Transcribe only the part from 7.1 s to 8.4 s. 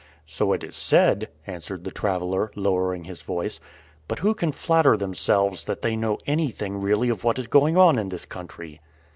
what is going on in this